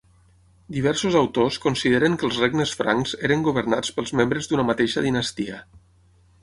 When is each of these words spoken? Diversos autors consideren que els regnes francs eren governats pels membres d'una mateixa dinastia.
Diversos 0.77 1.17
autors 1.19 1.59
consideren 1.65 2.17
que 2.21 2.27
els 2.29 2.39
regnes 2.45 2.73
francs 2.81 3.15
eren 3.29 3.45
governats 3.49 3.93
pels 3.99 4.17
membres 4.23 4.53
d'una 4.53 4.67
mateixa 4.73 5.07
dinastia. 5.11 5.63